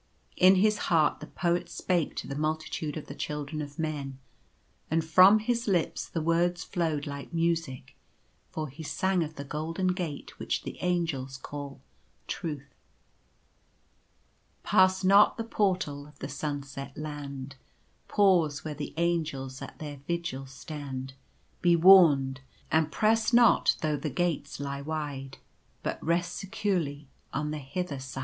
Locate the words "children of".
3.13-3.77